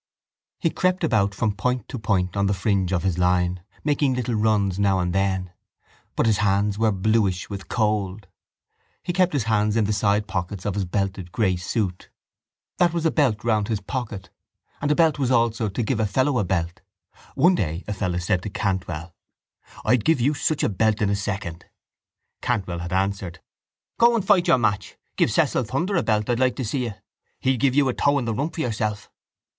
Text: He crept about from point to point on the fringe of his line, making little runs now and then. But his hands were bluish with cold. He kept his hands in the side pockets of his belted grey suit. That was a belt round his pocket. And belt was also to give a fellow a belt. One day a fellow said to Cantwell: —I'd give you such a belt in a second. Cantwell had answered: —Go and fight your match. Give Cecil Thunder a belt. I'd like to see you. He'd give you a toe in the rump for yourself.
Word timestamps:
He 0.57 0.71
crept 0.71 1.03
about 1.03 1.35
from 1.35 1.55
point 1.55 1.87
to 1.89 1.99
point 1.99 2.35
on 2.35 2.47
the 2.47 2.55
fringe 2.55 2.91
of 2.91 3.03
his 3.03 3.19
line, 3.19 3.61
making 3.83 4.15
little 4.15 4.33
runs 4.33 4.79
now 4.79 4.97
and 4.97 5.13
then. 5.13 5.51
But 6.15 6.25
his 6.25 6.39
hands 6.39 6.79
were 6.79 6.91
bluish 6.91 7.51
with 7.51 7.67
cold. 7.67 8.25
He 9.03 9.13
kept 9.13 9.31
his 9.31 9.43
hands 9.43 9.77
in 9.77 9.83
the 9.83 9.93
side 9.93 10.25
pockets 10.27 10.65
of 10.65 10.73
his 10.73 10.85
belted 10.85 11.31
grey 11.31 11.55
suit. 11.55 12.09
That 12.79 12.93
was 12.93 13.05
a 13.05 13.11
belt 13.11 13.43
round 13.43 13.67
his 13.67 13.79
pocket. 13.79 14.31
And 14.81 14.95
belt 14.95 15.19
was 15.19 15.29
also 15.29 15.69
to 15.69 15.83
give 15.83 15.99
a 15.99 16.07
fellow 16.07 16.39
a 16.39 16.43
belt. 16.43 16.81
One 17.35 17.53
day 17.53 17.83
a 17.87 17.93
fellow 17.93 18.17
said 18.17 18.41
to 18.41 18.49
Cantwell: 18.49 19.13
—I'd 19.85 20.03
give 20.03 20.19
you 20.19 20.33
such 20.33 20.63
a 20.63 20.69
belt 20.69 21.03
in 21.03 21.11
a 21.11 21.15
second. 21.15 21.65
Cantwell 22.41 22.79
had 22.79 22.91
answered: 22.91 23.39
—Go 23.99 24.15
and 24.15 24.25
fight 24.25 24.47
your 24.47 24.57
match. 24.57 24.97
Give 25.15 25.29
Cecil 25.31 25.65
Thunder 25.65 25.95
a 25.95 26.01
belt. 26.01 26.27
I'd 26.27 26.39
like 26.39 26.55
to 26.55 26.65
see 26.65 26.85
you. 26.85 26.95
He'd 27.39 27.59
give 27.59 27.75
you 27.75 27.87
a 27.87 27.93
toe 27.93 28.17
in 28.17 28.25
the 28.25 28.33
rump 28.33 28.55
for 28.55 28.61
yourself. 28.61 29.07